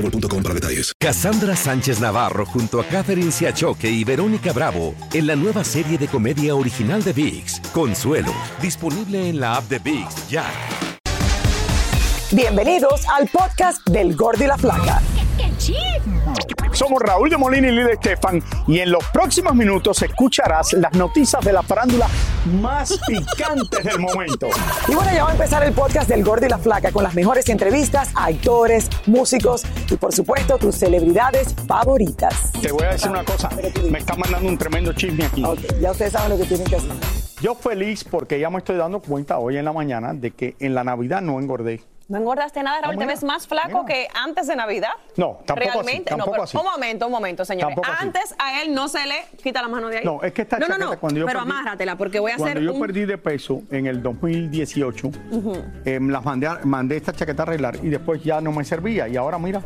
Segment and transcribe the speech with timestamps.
[0.00, 0.92] boostmobile.com para detalles.
[0.98, 6.08] Cassandra Sánchez Navarro junto a Catherine Siachoque y Verónica Bravo en la nueva serie de
[6.08, 10.44] comedia original de VIX, Consuelo, disponible en la app de VIX ya.
[12.30, 15.00] Bienvenidos al podcast del Gordo y la Flaca.
[16.72, 21.44] Somos Raúl de Molina y Lidia Estefan y en los próximos minutos escucharás las noticias
[21.44, 22.06] de la farándula
[22.60, 24.48] más picantes del momento.
[24.86, 27.14] Y bueno, ya va a empezar el podcast del Gordo y la Flaca con las
[27.14, 32.52] mejores entrevistas a actores, músicos y por supuesto tus celebridades favoritas.
[32.60, 33.48] Te voy a decir una cosa,
[33.90, 35.44] me está mandando un tremendo chisme aquí.
[35.44, 36.92] Ok, ya ustedes saben lo que tienen que hacer.
[37.40, 40.74] Yo feliz porque ya me estoy dando cuenta hoy en la mañana de que en
[40.74, 41.80] la Navidad no engordé.
[42.08, 42.94] No engordaste nada, Raúl.
[42.94, 43.84] No, ¿Te ves más flaco mira.
[43.84, 44.88] que antes de Navidad?
[45.16, 46.56] No, tampoco así, Realmente, tampoco no, pero así.
[46.56, 47.74] un momento, un momento, señores.
[47.74, 48.06] Tampoco así.
[48.06, 50.04] Antes a él no se le quita la mano de ahí.
[50.06, 52.30] No, es que esta No, no, chaqueta no, cuando yo pero perdí- amárratela porque voy
[52.32, 52.80] a Cuando hacer yo un...
[52.80, 55.10] perdí de peso en el 2018,
[55.84, 59.06] em, las mandé, mandé esta chaqueta a arreglar y después ya no me servía.
[59.06, 59.60] Y ahora mira,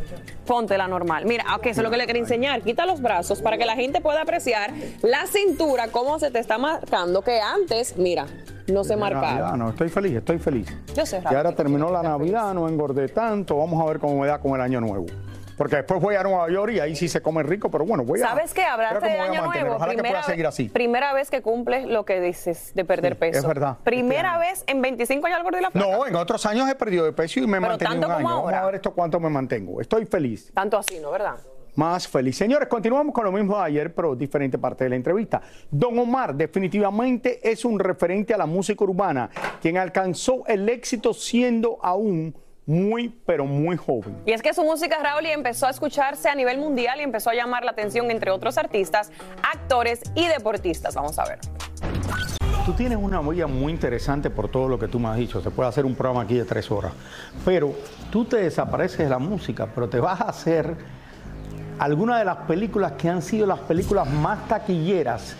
[0.44, 1.24] Ponte la normal.
[1.26, 2.62] Mira, ok, eso es lo que le quería enseñar.
[2.62, 6.58] Quita los brazos para que la gente pueda apreciar la cintura, cómo se te está
[6.58, 8.26] marcando, que antes, mira,
[8.68, 9.56] no se Navidad, marcaba.
[9.56, 10.68] no, estoy feliz, estoy feliz.
[10.94, 13.56] Yo sé, Y ahora terminó la Navidad, no engordé tanto.
[13.58, 15.06] Vamos a ver cómo me da con el año nuevo.
[15.56, 18.20] Porque después voy a Nueva York y ahí sí se come rico, pero bueno, voy
[18.20, 18.26] a.
[18.28, 18.64] ¿Sabes qué?
[18.64, 19.44] Hablaste de Año.
[19.44, 19.74] Nuevo.
[19.76, 20.68] Ojalá que pueda primera, seguir así.
[20.70, 23.38] primera vez que cumples lo que dices de perder Sí, peso.
[23.40, 23.76] es verdad.
[23.84, 25.86] Primera vez en 25 años y la flaca.
[25.88, 28.12] No, en otros años he perdido de peso y me he Pero mantenido tanto un
[28.12, 28.22] año.
[28.22, 28.66] como Vamos a ahora.
[28.66, 29.80] ver esto cuánto me mantengo.
[29.80, 30.50] Estoy feliz.
[30.54, 31.10] Tanto así, ¿no?
[31.10, 31.36] ¿Verdad?
[31.74, 32.36] Más feliz.
[32.36, 35.40] Señores, continuamos con lo mismo de ayer, pero diferente parte de la entrevista.
[35.70, 41.78] Don Omar definitivamente es un referente a la música urbana, quien alcanzó el éxito siendo
[41.82, 42.34] aún
[42.66, 44.16] muy, pero muy joven.
[44.26, 47.34] Y es que su música, Raúl, empezó a escucharse a nivel mundial y empezó a
[47.34, 49.10] llamar la atención entre otros artistas,
[49.42, 50.94] actores y deportistas.
[50.94, 51.38] Vamos a ver.
[52.64, 55.40] Tú tienes una huella muy interesante por todo lo que tú me has dicho.
[55.40, 56.92] Se puede hacer un programa aquí de tres horas.
[57.44, 57.74] Pero
[58.10, 60.76] tú te desapareces de la música, pero te vas a hacer
[61.82, 65.34] algunas de las películas que han sido las películas más taquilleras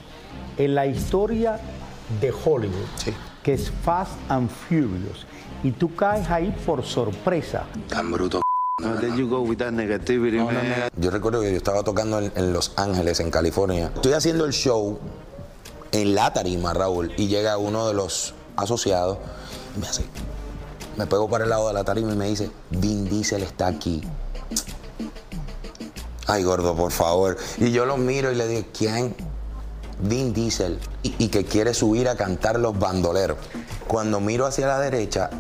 [0.59, 1.61] en la historia
[2.21, 2.89] de Hollywood,
[3.45, 5.25] que es Fast and Furious.
[5.63, 7.63] Y tú caes ahí por sorpresa.
[7.89, 8.43] Tan bruto.
[8.81, 10.39] No, you go with that negativity.
[10.97, 13.93] Yo recuerdo que yo estaba tocando en, en Los Ángeles, en California.
[13.95, 14.99] Estoy haciendo el show
[15.93, 19.19] en la tarima, Raúl, y llega uno de los asociados
[19.77, 20.05] y me hace,
[20.97, 24.03] me pego para el lado de la tarima y me dice, Vin Diesel está aquí.
[26.27, 27.37] Ay, gordo, por favor.
[27.59, 29.15] Y yo lo miro y le digo, ¿quién?
[30.01, 30.79] Vin Diesel.
[31.03, 33.39] Y, y que quiere subir a cantar los bandoleros.
[33.89, 35.31] Cuando miro hacia la derecha,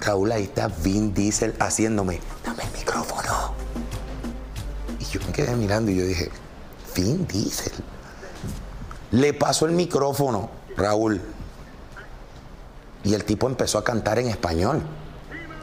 [0.00, 3.52] Raúl, ahí está Vin Diesel haciéndome, dame el micrófono.
[5.00, 6.30] Y yo me quedé mirando y yo dije,
[6.94, 7.72] Vin Diesel.
[9.10, 11.20] Le pasó el micrófono, Raúl.
[13.04, 14.82] Y el tipo empezó a cantar en español.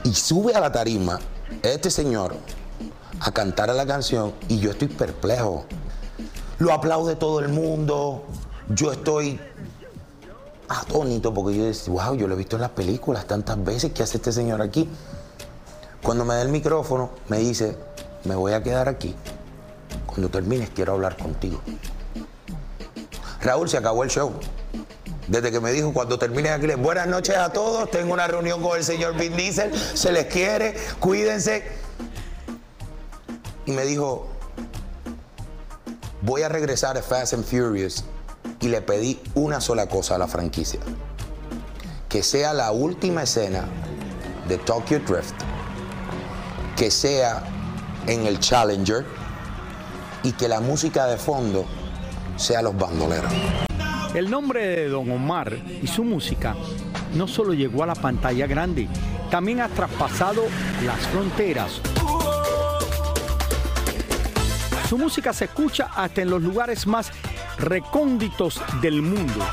[0.04, 1.20] Y sube a la tarima
[1.62, 2.36] este señor
[3.20, 5.66] a cantar a la canción y yo estoy perplejo.
[6.60, 8.26] Lo aplaude todo el mundo.
[8.70, 9.40] Yo estoy
[10.68, 13.92] atónito porque yo decía, wow, yo lo he visto en las películas tantas veces.
[13.94, 14.90] ¿Qué hace este señor aquí?
[16.02, 17.78] Cuando me da el micrófono, me dice,
[18.24, 19.16] me voy a quedar aquí.
[20.06, 21.62] Cuando termines, quiero hablar contigo.
[23.42, 24.34] Raúl, se acabó el show.
[25.28, 28.78] Desde que me dijo, cuando termines aquí, buenas noches a todos, tengo una reunión con
[28.78, 31.64] el señor Vin Diesel, se les quiere, cuídense.
[33.66, 34.28] Y me dijo,
[36.22, 38.04] voy a regresar a Fast and Furious
[38.60, 40.80] y le pedí una sola cosa a la franquicia.
[42.10, 43.66] Que sea la última escena
[44.48, 45.34] de Tokyo Drift,
[46.78, 47.44] que sea
[48.08, 49.06] en el Challenger
[50.24, 51.66] y que la música de fondo
[52.38, 53.32] sea los bandoleros.
[54.14, 56.56] El nombre de Don Omar y su música
[57.16, 58.88] no solo llegó a la pantalla grande,
[59.30, 60.44] también ha traspasado
[60.86, 61.82] las fronteras.
[64.96, 67.12] Su música se escucha hasta en los lugares más
[67.58, 69.46] recónditos del mundo.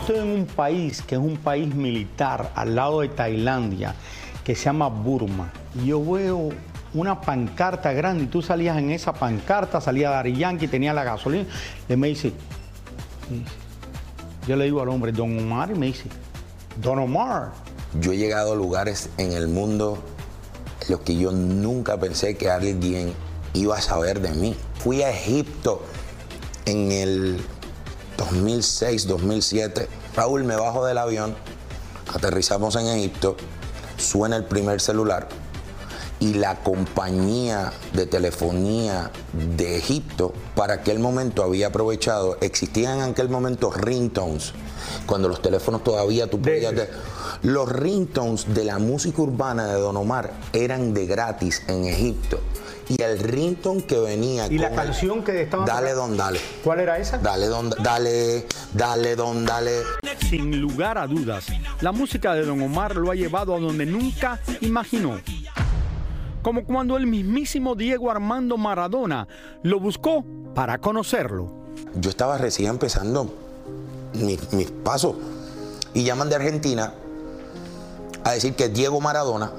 [0.00, 3.96] Estoy en un país que es un país militar al lado de Tailandia,
[4.44, 5.50] que se llama Burma.
[5.74, 6.50] Y yo veo
[6.94, 11.46] una pancarta grande y tú salías en esa pancarta, salía Dari Yankee, tenía la gasolina.
[11.88, 12.32] Le me dice,
[13.28, 13.50] me dice,
[14.46, 16.04] yo le digo al hombre, Don Omar, y me dice,
[16.80, 17.50] Don Omar.
[18.00, 19.98] Yo he llegado a lugares en el mundo
[20.82, 22.78] en los que yo nunca pensé que alguien
[23.58, 24.56] iba a saber de mí.
[24.82, 25.82] Fui a Egipto
[26.66, 27.40] en el
[28.16, 29.88] 2006, 2007.
[30.14, 31.34] Raúl, me bajo del avión,
[32.12, 33.36] aterrizamos en Egipto,
[33.96, 35.28] suena el primer celular
[36.20, 39.12] y la compañía de telefonía
[39.56, 44.52] de Egipto para aquel momento había aprovechado, existían en aquel momento ringtones,
[45.06, 46.74] cuando los teléfonos todavía tú podías...
[46.74, 46.88] de-
[47.42, 52.40] los ringtones de la música urbana de Don Omar eran de gratis en Egipto.
[52.88, 56.40] Y el ringtone que venía Y la el- canción que estaba Dale, don, dale.
[56.64, 57.18] ¿Cuál era esa?
[57.18, 59.82] Dale, don, dale, dale, don, dale.
[60.28, 61.46] Sin lugar a dudas,
[61.80, 65.20] la música de Don Omar lo ha llevado a donde nunca imaginó.
[66.42, 69.26] Como cuando el mismísimo Diego Armando Maradona
[69.62, 70.24] lo buscó
[70.54, 71.52] para conocerlo.
[71.94, 73.32] Yo estaba recién empezando
[74.14, 75.14] mis, mis pasos
[75.94, 76.94] y llaman de Argentina
[78.24, 79.50] a decir que Diego Maradona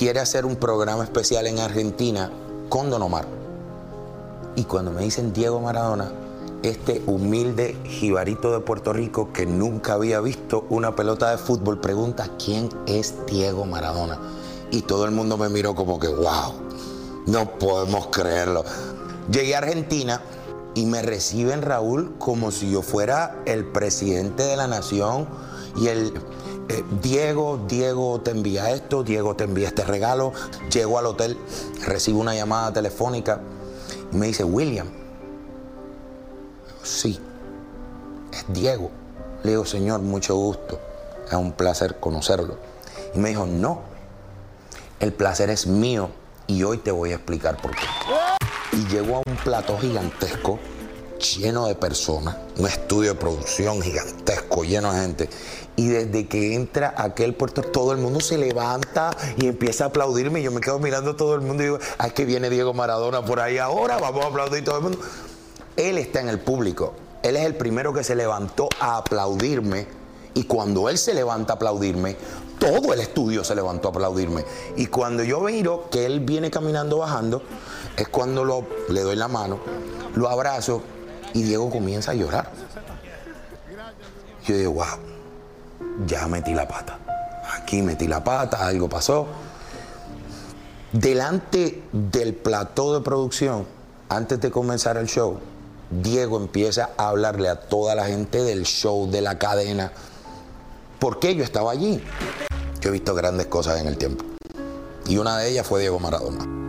[0.00, 2.30] quiere hacer un programa especial en Argentina
[2.70, 3.26] con Don Omar.
[4.56, 6.10] Y cuando me dicen Diego Maradona,
[6.62, 12.30] este humilde jibarito de Puerto Rico que nunca había visto una pelota de fútbol pregunta
[12.42, 14.18] quién es Diego Maradona.
[14.70, 16.54] Y todo el mundo me miró como que, wow,
[17.26, 18.64] no podemos creerlo.
[19.30, 20.22] Llegué a Argentina
[20.74, 25.28] y me reciben Raúl como si yo fuera el presidente de la nación
[25.76, 26.14] y el
[26.70, 30.32] eh, Diego, Diego te envía esto, Diego te envía este regalo.
[30.72, 31.36] Llego al hotel,
[31.84, 33.40] recibo una llamada telefónica
[34.12, 34.86] y me dice, William,
[36.84, 37.18] sí,
[38.32, 38.92] es Diego.
[39.42, 40.78] Le digo, señor, mucho gusto,
[41.26, 42.56] es un placer conocerlo.
[43.16, 43.80] Y me dijo, no,
[45.00, 46.10] el placer es mío
[46.46, 47.86] y hoy te voy a explicar por qué.
[48.72, 50.60] Y llegó a un plató gigantesco,
[51.20, 55.30] lleno de personas, un estudio de producción gigantesco, lleno de gente.
[55.76, 60.40] Y desde que entra aquel puerto, todo el mundo se levanta y empieza a aplaudirme.
[60.40, 62.74] Y yo me quedo mirando todo el mundo y digo, ah, es que viene Diego
[62.74, 64.98] Maradona por ahí ahora, vamos a aplaudir todo el mundo.
[65.76, 66.94] Él está en el público.
[67.22, 69.86] Él es el primero que se levantó a aplaudirme.
[70.34, 72.16] Y cuando él se levanta a aplaudirme,
[72.58, 74.44] todo el estudio se levantó a aplaudirme.
[74.76, 77.42] Y cuando yo miro que él viene caminando bajando,
[77.96, 79.58] es cuando lo, le doy la mano,
[80.14, 80.82] lo abrazo
[81.34, 82.50] y Diego comienza a llorar.
[84.46, 84.86] Yo digo, wow,
[86.06, 86.98] ya metí la pata.
[87.56, 89.26] Aquí metí la pata, algo pasó.
[90.92, 93.66] Delante del plató de producción,
[94.08, 95.38] antes de comenzar el show,
[95.90, 99.92] Diego empieza a hablarle a toda la gente del show, de la cadena.
[100.98, 102.02] ¿Por qué yo estaba allí?
[102.80, 104.24] Yo he visto grandes cosas en el tiempo.
[105.06, 106.59] Y una de ellas fue Diego Maradona.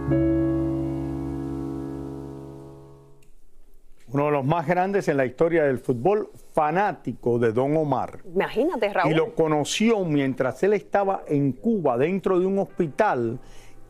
[4.42, 8.22] Los más grandes en la historia del fútbol, fanático de Don Omar.
[8.34, 9.12] Imagínate, Raúl.
[9.12, 13.40] Y lo conoció mientras él estaba en Cuba, dentro de un hospital,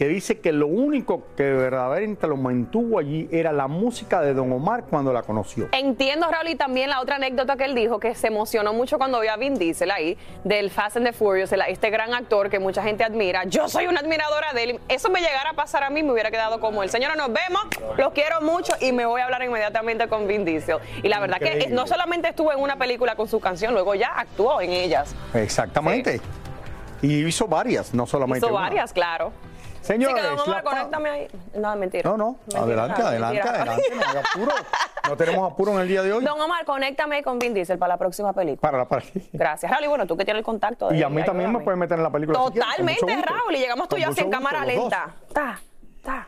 [0.02, 4.52] que dice que lo único que verdaderamente lo mantuvo allí era la música de Don
[4.52, 5.70] Omar cuando la conoció.
[5.74, 9.20] Entiendo, Raúl, y también la otra anécdota que él dijo, que se emocionó mucho cuando
[9.20, 12.82] vio a Vin Diesel ahí, del Fast and the Furious, este gran actor que mucha
[12.82, 13.44] gente admira.
[13.44, 14.80] Yo soy una admiradora de él.
[14.90, 16.90] Eso me llegara a pasar a mí, me hubiera quedado como él.
[16.90, 17.62] Señora, nos vemos,
[17.96, 20.78] los quiero mucho y me voy a hablar inmediatamente con Vin Diesel.
[21.04, 24.08] Y la verdad que no solamente estuvo en una película con su canción, luego ya
[24.18, 25.14] actuó en ellas.
[25.36, 26.20] Exactamente.
[27.04, 28.64] Y hizo varias, no solamente Hizo una.
[28.64, 29.32] varias, claro.
[29.82, 31.28] Señores, la pa- conéctame ahí.
[31.56, 32.10] No, mentira.
[32.10, 33.56] No, no, Mentira, adelante, adelante, mentira.
[33.62, 34.52] adelante, no hay apuro.
[35.10, 36.24] No tenemos apuro en el día de hoy.
[36.24, 38.72] Don Omar, conéctame con Vin Diesel para la próxima película.
[38.72, 39.04] Para, para.
[39.34, 39.86] Gracias, Raúl.
[39.86, 40.90] Y bueno, tú que tienes el contacto.
[40.90, 42.40] de Y a mí también me pueden meter en la película.
[42.48, 43.22] si Totalmente, gusto.
[43.34, 43.56] Raúl.
[43.56, 45.16] Y llegamos tú y yo Con así en cámara lenta.
[45.34, 45.60] Ta,
[46.04, 46.28] ta.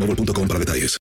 [0.00, 0.98] boostmobile.com para detalles.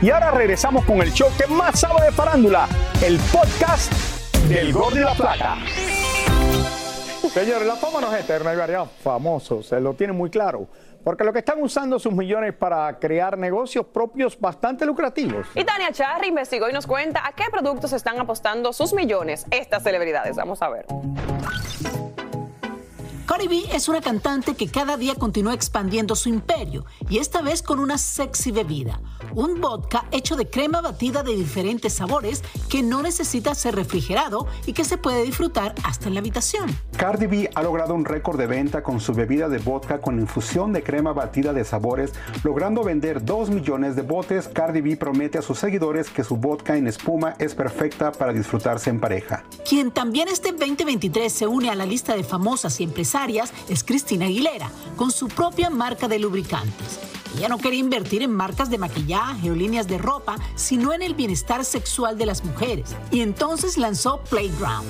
[0.00, 2.68] Y ahora regresamos con el show que más sabe de farándula,
[3.04, 3.92] el podcast
[4.48, 5.58] del Gol de la Plata.
[7.32, 10.68] Señores, la fama no es eterna, hay varios famosos, se lo tienen muy claro.
[11.02, 15.46] Porque lo que están usando sus millones para crear negocios propios bastante lucrativos.
[15.54, 19.82] Y Tania Charry investigó y nos cuenta a qué productos están apostando sus millones estas
[19.82, 20.36] celebridades.
[20.36, 20.86] Vamos a ver.
[23.32, 27.62] Cardi B es una cantante que cada día continúa expandiendo su imperio y esta vez
[27.62, 29.00] con una sexy bebida,
[29.34, 34.74] un vodka hecho de crema batida de diferentes sabores que no necesita ser refrigerado y
[34.74, 36.76] que se puede disfrutar hasta en la habitación.
[36.98, 40.74] Cardi B ha logrado un récord de venta con su bebida de vodka con infusión
[40.74, 42.12] de crema batida de sabores,
[42.44, 44.48] logrando vender 2 millones de botes.
[44.48, 48.90] Cardi B promete a sus seguidores que su vodka en espuma es perfecta para disfrutarse
[48.90, 49.44] en pareja.
[49.66, 52.84] Quien también este 2023 se une a la lista de famosas y
[53.68, 56.98] es Cristina Aguilera, con su propia marca de lubricantes.
[57.36, 61.14] Ella no quería invertir en marcas de maquillaje o líneas de ropa, sino en el
[61.14, 64.88] bienestar sexual de las mujeres, y entonces lanzó Playground.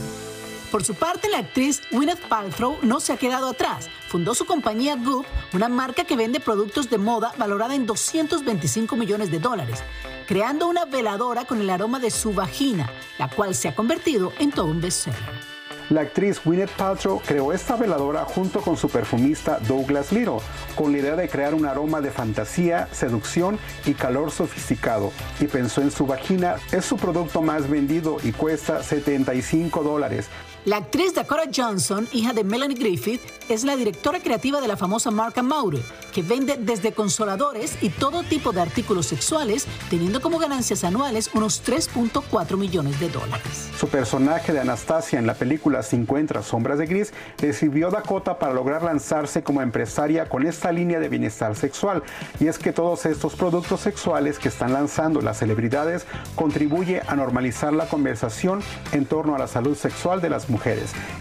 [0.70, 3.90] Por su parte, la actriz Gwyneth Paltrow no se ha quedado atrás.
[4.08, 9.30] Fundó su compañía Goop, una marca que vende productos de moda valorada en 225 millones
[9.30, 9.80] de dólares,
[10.26, 14.52] creando una veladora con el aroma de su vagina, la cual se ha convertido en
[14.52, 15.51] todo un bestseller.
[15.90, 20.38] La actriz Gwyneth Paltrow creó esta veladora junto con su perfumista Douglas Little,
[20.74, 25.82] con la idea de crear un aroma de fantasía, seducción y calor sofisticado, y pensó
[25.82, 26.56] en su vagina.
[26.70, 30.28] Es su producto más vendido y cuesta 75 dólares.
[30.64, 35.10] La actriz Dakota Johnson, hija de Melanie Griffith, es la directora creativa de la famosa
[35.10, 35.82] marca Maure,
[36.14, 41.64] que vende desde consoladores y todo tipo de artículos sexuales, teniendo como ganancias anuales unos
[41.64, 43.70] 3.4 millones de dólares.
[43.76, 48.54] Su personaje de Anastasia en la película 50 Sombras de Gris le sirvió Dakota para
[48.54, 52.04] lograr lanzarse como empresaria con esta línea de bienestar sexual.
[52.38, 57.72] Y es que todos estos productos sexuales que están lanzando las celebridades contribuye a normalizar
[57.72, 60.51] la conversación en torno a la salud sexual de las mujeres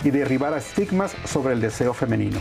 [0.04, 2.40] y derribar estigmas sobre el deseo femenino.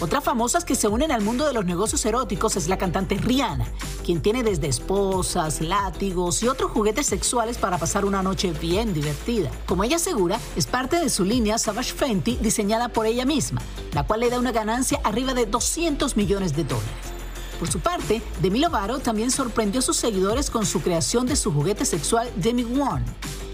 [0.00, 3.66] Otras famosas que se unen al mundo de los negocios eróticos es la cantante Rihanna,
[4.04, 9.50] quien tiene desde esposas, látigos y otros juguetes sexuales para pasar una noche bien divertida.
[9.66, 13.62] Como ella asegura, es parte de su línea Savage Fenty diseñada por ella misma,
[13.92, 17.14] la cual le da una ganancia arriba de 200 millones de dólares.
[17.58, 21.52] Por su parte, Demi Lovato también sorprendió a sus seguidores con su creación de su
[21.52, 23.04] juguete sexual Demi One.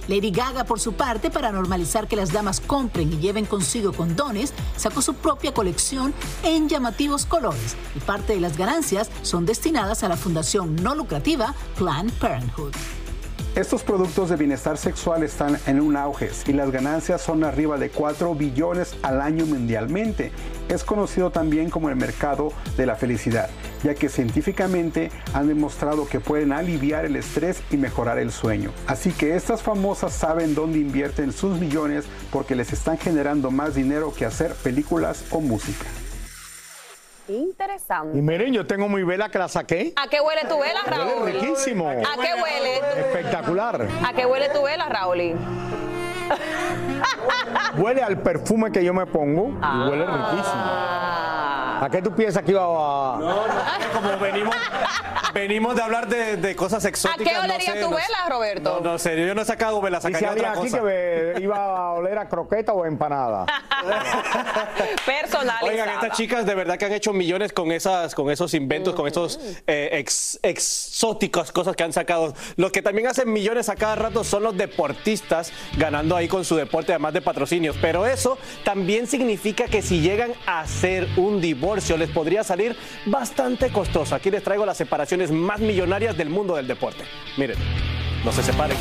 [0.09, 4.52] Lady Gaga, por su parte, para normalizar que las damas compren y lleven consigo condones,
[4.76, 10.09] sacó su propia colección en llamativos colores y parte de las ganancias son destinadas a
[10.09, 12.75] la fundación no lucrativa Planned Parenthood.
[13.61, 17.90] Estos productos de bienestar sexual están en un auge y las ganancias son arriba de
[17.90, 20.33] 4 billones al año mundialmente.
[20.71, 23.50] Es conocido también como el mercado de la felicidad,
[23.85, 28.73] ya que científicamente han demostrado que pueden aliviar el estrés y mejorar el sueño.
[28.87, 34.14] Así que estas famosas saben dónde invierten sus millones porque les están generando más dinero
[34.17, 35.85] que hacer películas o música.
[37.30, 38.18] Interesante.
[38.18, 39.92] Y miren, yo tengo mi vela que la saqué.
[39.96, 41.22] ¿A qué huele tu vela, Raúl?
[41.22, 41.88] Huele riquísimo.
[41.88, 42.76] ¿A qué huele?
[42.99, 43.87] Espectacular.
[44.06, 45.37] ¿A qué huele tu vela, Raúl?
[47.76, 50.62] Huele al perfume que yo me pongo y huele riquísimo.
[51.82, 53.18] ¿A qué tú piensas que iba a.?
[53.18, 53.52] No, no,
[53.94, 54.54] como venimos,
[55.32, 57.28] venimos de hablar de, de cosas ¿A exóticas.
[57.32, 58.80] qué olería no sé, tu no- vela, Roberto?
[58.82, 60.82] No, no sé, yo no he sacado vela, Dice sacaría alguien otra aquí cosa.
[60.82, 63.46] que me- iba a oler a croqueta o empanada.
[65.06, 65.70] Personalizada.
[65.70, 69.06] Oigan, estas chicas de verdad que han hecho millones con esas, con esos inventos, con
[69.06, 72.34] esos eh, ex- exóticos, cosas que han sacado.
[72.56, 76.56] Los que también hacen millones a cada rato son los deportistas ganando ahí con su
[76.56, 77.76] deporte, además de patrocinios.
[77.80, 83.70] Pero eso también significa que si llegan a hacer un divorcio, les podría salir bastante
[83.70, 84.14] costoso.
[84.14, 87.05] Aquí les traigo la separación más millonarias del mundo del deporte.
[87.37, 87.57] Miren,
[88.25, 88.77] no se separen.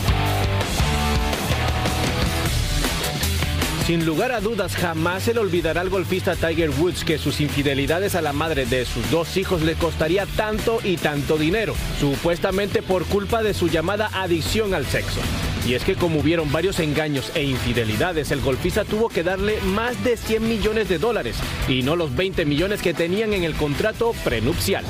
[3.89, 8.13] Sin lugar a dudas, jamás se le olvidará al golfista Tiger Woods que sus infidelidades
[8.13, 13.05] a la madre de sus dos hijos le costaría tanto y tanto dinero, supuestamente por
[13.05, 15.19] culpa de su llamada adicción al sexo.
[15.65, 20.03] Y es que como hubieron varios engaños e infidelidades, el golfista tuvo que darle más
[20.03, 24.13] de 100 millones de dólares y no los 20 millones que tenían en el contrato
[24.24, 24.86] prenupcial.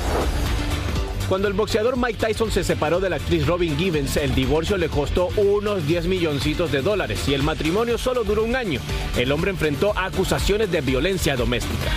[1.30, 4.88] Cuando el boxeador Mike Tyson se separó de la actriz Robin Givens, el divorcio le
[4.88, 8.80] costó unos 10 milloncitos de dólares y el matrimonio solo duró un año.
[9.16, 11.92] El hombre enfrentó acusaciones de violencia doméstica.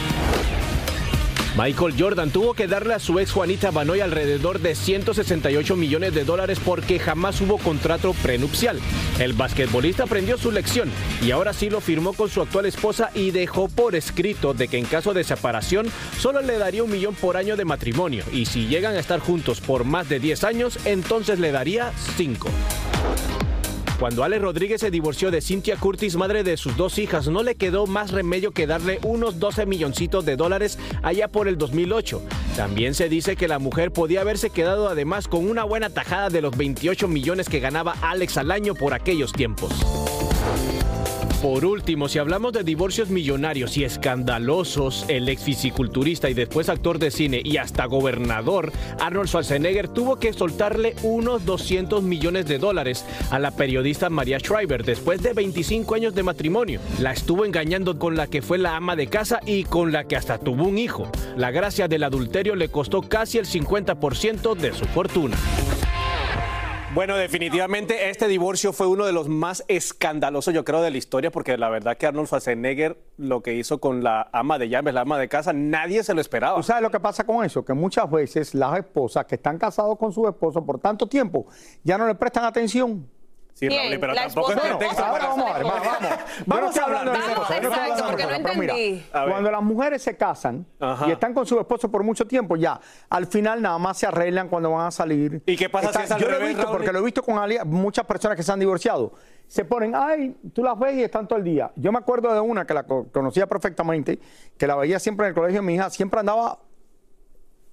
[1.56, 6.24] Michael Jordan tuvo que darle a su ex Juanita Banoy alrededor de 168 millones de
[6.24, 8.80] dólares porque jamás hubo contrato prenupcial.
[9.20, 10.90] El basquetbolista aprendió su lección
[11.22, 14.80] y ahora sí lo firmó con su actual esposa y dejó por escrito de que
[14.80, 15.86] en caso de separación
[16.18, 19.62] solo le daría un millón por año de matrimonio y si llegan a estar juntos
[19.62, 22.50] por más de 10 años, entonces le daría 5.
[24.00, 27.56] Cuando Ale Rodríguez se divorció de Cynthia Curtis, madre de sus dos hijas, no le
[27.56, 32.22] quedó más remedio que darle unos 12 milloncitos de dólares allá por el 2008.
[32.58, 36.42] También se dice que la mujer podía haberse quedado además con una buena tajada de
[36.42, 39.72] los 28 millones que ganaba Alex al año por aquellos tiempos.
[41.44, 47.00] Por último, si hablamos de divorcios millonarios y escandalosos, el ex fisiculturista y después actor
[47.00, 53.04] de cine y hasta gobernador, Arnold Schwarzenegger tuvo que soltarle unos 200 millones de dólares
[53.30, 56.80] a la periodista María Schreiber después de 25 años de matrimonio.
[57.02, 60.16] La estuvo engañando con la que fue la ama de casa y con la que
[60.16, 61.12] hasta tuvo un hijo.
[61.36, 65.36] La gracia del adulterio le costó casi el 50% de su fortuna.
[66.94, 71.32] Bueno, definitivamente este divorcio fue uno de los más escandalosos, yo creo, de la historia,
[71.32, 75.02] porque la verdad que Arnold Schwarzenegger lo que hizo con la ama de llaves, la
[75.02, 76.58] ama de casa, nadie se lo esperaba.
[76.58, 77.66] ¿Tú sabes lo que pasa con eso?
[77.66, 81.48] Que muchas veces las esposas que están casados con su esposo por tanto tiempo
[81.84, 83.10] ya no le prestan atención.
[83.54, 83.84] Sí, ¿Quién?
[83.92, 86.20] Raúl, pero La tampoco es esposa- pretexto Ahora para- vamos a ver, vamos, vamos.
[86.48, 89.06] Vamos a hablar de yo no estoy hablando Exacto, de porque no pero mira, entendí.
[89.14, 89.30] A ver.
[89.30, 91.08] cuando las mujeres se casan Ajá.
[91.08, 92.80] y están con su esposo por mucho tiempo, ya,
[93.10, 95.44] al final nada más se arreglan cuando van a salir.
[95.46, 96.78] ¿Y qué pasa si es al Yo lo he revés, visto Raúl?
[96.78, 99.14] porque lo he visto con ali- muchas personas que se han divorciado.
[99.48, 101.72] Se ponen, ay, tú las ves y están todo el día.
[101.76, 104.18] Yo me acuerdo de una que la co- conocía perfectamente,
[104.58, 106.58] que la veía siempre en el colegio de mi hija, siempre andaba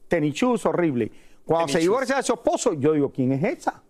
[0.08, 1.10] tenichus horrible.
[1.46, 3.82] Cuando se divorcia de su esposo, yo digo, ¿quién es esa?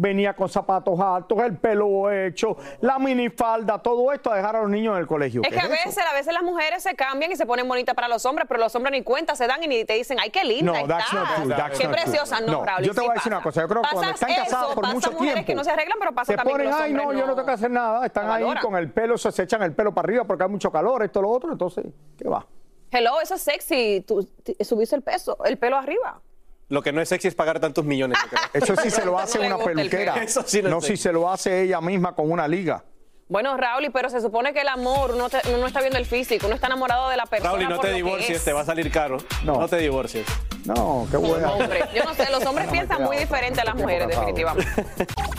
[0.00, 4.70] Venía con zapatos altos, el pelo hecho, la minifalda, todo esto a dejar a los
[4.70, 5.42] niños en el colegio.
[5.42, 7.96] Es ¿Qué que a veces, a veces las mujeres se cambian y se ponen bonitas
[7.96, 10.30] para los hombres, pero los hombres ni cuenta se dan y ni te dicen, ay,
[10.30, 12.04] qué linda No, that's not estás, true, that's qué not true.
[12.04, 13.36] preciosa, no, No, Raúl, yo te sí voy a decir pasa.
[13.38, 15.54] una cosa, yo creo que cuando están casados eso, por pasa mucho mujeres tiempo, que
[15.56, 17.46] no se arreglan, pero pasa se también que ponen, los ay, no, yo no tengo
[17.46, 20.22] que hacer nada, están ahí con el pelo, se, se echan el pelo para arriba
[20.24, 22.46] porque hay mucho calor, esto, lo otro, entonces, ¿qué va?
[22.92, 24.26] Hello, eso es sexy, tú
[24.60, 26.20] subiste el peso, el pelo arriba.
[26.68, 28.18] Lo que no es sexy es pagar tantos millones.
[28.52, 30.22] Eso sí se lo hace No una peluquera.
[30.22, 32.84] Eso sí no si se lo hace ella misma con una liga.
[33.28, 36.06] Bueno, Raúl, pero se supone que el amor, uno, te- uno no está viendo el
[36.06, 38.38] físico, uno está enamorado de la persona Raúl, y no por te lo que divorcies,
[38.38, 38.44] es.
[38.44, 39.18] te va a salir caro.
[39.44, 39.60] No.
[39.60, 40.26] No, te divorcies.
[40.68, 41.16] No, qué.
[41.16, 44.84] Hombre, yo no sé, los hombres No piensan muy diferente a las mujeres, definitivamente.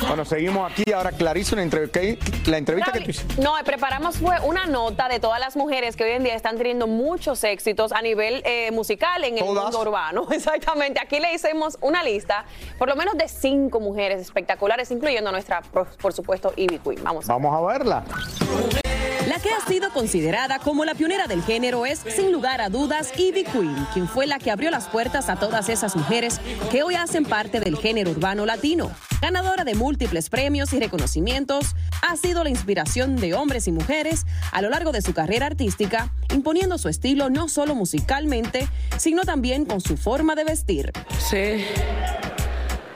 [0.08, 1.62] Bueno, seguimos aquí, ahora Clarice, la
[2.58, 3.42] entrevista que tú hiciste.
[3.42, 6.88] No, preparamos fue una nota de todas las mujeres que hoy en día están teniendo
[6.88, 10.28] muchos éxitos a nivel eh, musical en el mundo urbano.
[10.32, 11.00] Exactamente.
[11.00, 12.46] Aquí le hicimos una lista,
[12.80, 17.04] por lo menos de cinco mujeres espectaculares, incluyendo a nuestra, por, por supuesto, Ivy Queen.
[17.04, 17.30] Vamos.
[17.30, 17.34] a.
[17.34, 18.04] Vamos a verla.
[19.30, 23.12] La que ha sido considerada como la pionera del género es, sin lugar a dudas,
[23.16, 26.96] Ivy Queen, quien fue la que abrió las puertas a todas esas mujeres que hoy
[26.96, 28.90] hacen parte del género urbano latino.
[29.22, 34.64] Ganadora de múltiples premios y reconocimientos, ha sido la inspiración de hombres y mujeres a
[34.64, 39.80] lo largo de su carrera artística, imponiendo su estilo no solo musicalmente, sino también con
[39.80, 40.92] su forma de vestir.
[41.20, 41.68] Sé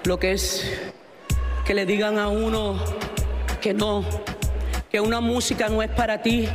[0.04, 0.66] lo que es
[1.64, 2.80] que le digan a uno
[3.62, 4.04] que no,
[4.94, 6.48] que una música no es para ti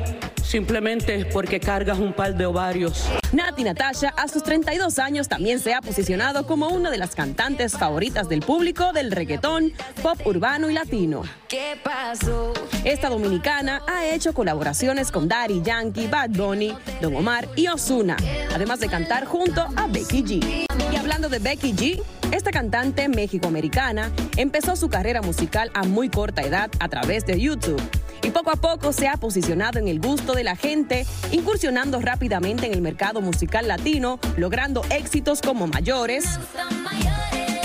[0.44, 3.04] simplemente porque cargas un par de ovarios.
[3.32, 7.72] Nati Natasha, a sus 32 años, también se ha posicionado como una de las cantantes
[7.76, 9.72] favoritas del público del reggaetón,
[10.04, 11.22] pop urbano y latino.
[11.48, 12.52] ¿Qué pasó?
[12.84, 16.72] Esta dominicana ha hecho colaboraciones con Daddy Yankee, Bad Bunny,
[17.02, 18.16] Don Omar y Ozuna,
[18.54, 20.66] además de cantar junto a Becky G.
[21.08, 26.70] Hablando de Becky G, esta cantante mexicoamericana empezó su carrera musical a muy corta edad
[26.80, 27.80] a través de YouTube
[28.22, 32.66] y poco a poco se ha posicionado en el gusto de la gente, incursionando rápidamente
[32.66, 36.38] en el mercado musical latino, logrando éxitos como Mayores,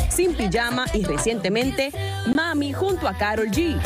[0.10, 1.92] Sin Pijama y recientemente
[2.34, 3.78] Mami junto a Carol G.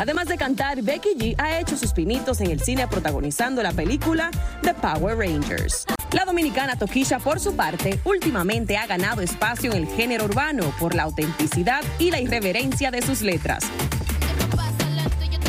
[0.00, 4.30] Además de cantar, Becky G ha hecho sus pinitos en el cine protagonizando la película
[4.62, 5.84] The Power Rangers.
[6.12, 10.94] La dominicana Toquisha, por su parte, últimamente ha ganado espacio en el género urbano por
[10.94, 13.64] la autenticidad y la irreverencia de sus letras.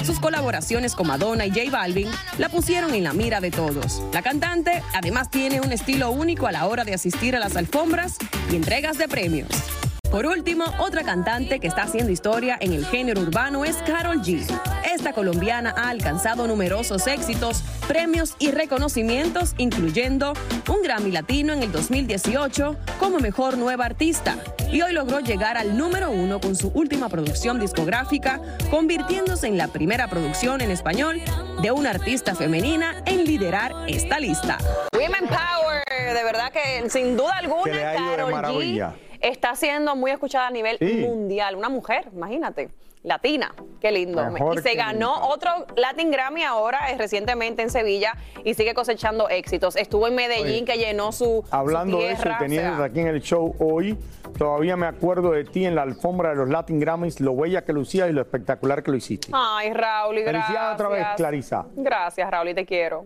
[0.06, 4.02] Sus colaboraciones con Madonna y J Balvin la pusieron en la mira de todos.
[4.14, 8.18] La cantante además tiene un estilo único a la hora de asistir a las alfombras
[8.52, 9.50] y entregas de premios.
[10.14, 14.46] Por último, otra cantante que está haciendo historia en el género urbano es Carol G.
[14.94, 20.34] Esta colombiana ha alcanzado numerosos éxitos, premios y reconocimientos, incluyendo
[20.70, 24.38] un Grammy Latino en el 2018 como mejor nueva artista.
[24.72, 29.70] Y hoy logró llegar al número uno con su última producción discográfica, convirtiéndose en la
[29.70, 31.22] primera producción en español
[31.60, 34.60] de una artista femenina en liderar esta lista.
[34.94, 38.94] Women Power, de verdad que sin duda alguna, Que le ha ido de Karol G.
[39.24, 40.98] está siendo muy escuchada a nivel Sí.
[41.06, 41.56] mundial.
[41.56, 42.70] Una mujer, imagínate,
[43.04, 44.24] latina, qué lindo.
[44.32, 49.28] Mejor y se ganó otro Latin Grammy ahora, eh, recientemente en Sevilla, y sigue cosechando
[49.30, 49.76] éxitos.
[49.76, 52.86] Estuvo en Medellín, Oye, que llenó su, Hablando su de eso y o teniéndote sea,
[52.86, 53.98] aquí en el show hoy,
[54.38, 57.74] todavía me acuerdo de ti en la alfombra de los Latin Grammys, lo bella que
[57.74, 59.28] lucías y lo espectacular que lo hiciste.
[59.34, 60.46] Ay, Raúl, y gracias.
[60.46, 61.66] Felicidades otra vez, Clarisa.
[61.76, 63.06] Gracias, Raúl, y te quiero.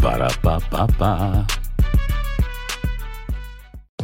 [0.00, 1.67] Para, pa, pa, pa.